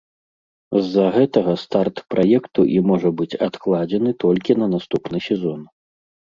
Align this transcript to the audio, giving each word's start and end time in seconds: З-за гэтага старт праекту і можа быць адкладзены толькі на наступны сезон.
З-за 0.83 1.03
гэтага 1.17 1.53
старт 1.65 2.01
праекту 2.15 2.61
і 2.77 2.83
можа 2.89 3.09
быць 3.21 3.29
адкладзены 3.51 4.17
толькі 4.27 4.59
на 4.65 4.73
наступны 4.75 5.17
сезон. 5.31 5.61